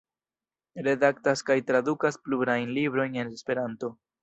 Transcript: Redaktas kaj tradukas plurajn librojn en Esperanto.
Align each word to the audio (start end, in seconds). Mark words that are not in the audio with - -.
Redaktas 0.87 1.43
kaj 1.51 1.59
tradukas 1.67 2.19
plurajn 2.25 2.73
librojn 2.81 3.23
en 3.27 3.33
Esperanto. 3.39 3.95